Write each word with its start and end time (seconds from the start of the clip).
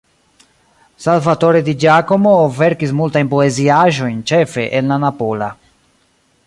Salvatore 1.03 1.61
Di 1.67 1.75
Giacomo 1.83 2.31
verkis 2.61 2.95
multajn 3.01 3.29
poeziaĵojn 3.33 4.19
ĉefe 4.31 4.69
en 4.79 4.91
la 4.93 4.99
napola. 5.05 5.55